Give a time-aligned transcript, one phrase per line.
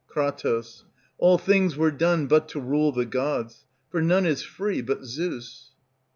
[0.09, 0.29] Kr.
[1.19, 5.69] All things were done but to rule the gods, For none is free but Zeus.